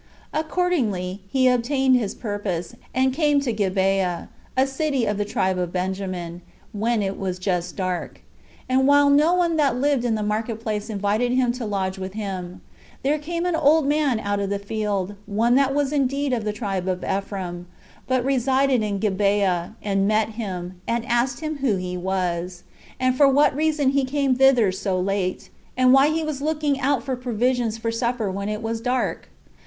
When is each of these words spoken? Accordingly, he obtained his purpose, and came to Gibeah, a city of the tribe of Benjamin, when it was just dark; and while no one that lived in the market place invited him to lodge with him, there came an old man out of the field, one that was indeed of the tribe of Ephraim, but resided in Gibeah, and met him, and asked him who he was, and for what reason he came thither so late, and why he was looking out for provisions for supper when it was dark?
Accordingly, 0.33 1.21
he 1.29 1.47
obtained 1.47 1.95
his 1.95 2.15
purpose, 2.15 2.75
and 2.91 3.13
came 3.13 3.39
to 3.41 3.53
Gibeah, 3.53 4.29
a 4.57 4.65
city 4.65 5.05
of 5.05 5.19
the 5.19 5.25
tribe 5.25 5.59
of 5.59 5.71
Benjamin, 5.71 6.41
when 6.73 7.03
it 7.03 7.19
was 7.19 7.37
just 7.37 7.75
dark; 7.75 8.19
and 8.67 8.87
while 8.87 9.11
no 9.11 9.35
one 9.35 9.57
that 9.57 9.75
lived 9.79 10.03
in 10.03 10.15
the 10.15 10.23
market 10.23 10.59
place 10.59 10.89
invited 10.89 11.33
him 11.33 11.51
to 11.51 11.67
lodge 11.67 11.99
with 11.99 12.13
him, 12.13 12.61
there 13.03 13.19
came 13.19 13.45
an 13.45 13.55
old 13.55 13.85
man 13.85 14.19
out 14.19 14.39
of 14.39 14.49
the 14.49 14.57
field, 14.57 15.13
one 15.27 15.53
that 15.53 15.71
was 15.71 15.93
indeed 15.93 16.33
of 16.33 16.45
the 16.45 16.51
tribe 16.51 16.87
of 16.87 17.03
Ephraim, 17.03 17.67
but 18.07 18.25
resided 18.25 18.81
in 18.81 18.97
Gibeah, 18.97 19.75
and 19.83 20.07
met 20.07 20.29
him, 20.29 20.81
and 20.87 21.05
asked 21.05 21.41
him 21.41 21.57
who 21.59 21.75
he 21.75 21.95
was, 21.95 22.63
and 22.99 23.15
for 23.15 23.27
what 23.27 23.55
reason 23.55 23.89
he 23.91 24.03
came 24.03 24.33
thither 24.33 24.71
so 24.71 24.99
late, 24.99 25.51
and 25.77 25.93
why 25.93 26.07
he 26.07 26.23
was 26.23 26.41
looking 26.41 26.79
out 26.79 27.03
for 27.03 27.15
provisions 27.15 27.77
for 27.77 27.91
supper 27.91 28.31
when 28.31 28.49
it 28.49 28.63
was 28.63 28.81
dark? 28.81 29.29